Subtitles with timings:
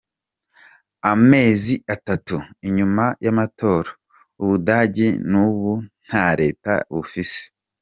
[1.11, 3.89] Amezi atatu inyuma y'amatora,
[4.41, 5.73] Ubudagi n'ubu
[6.05, 7.41] nta reta bufise.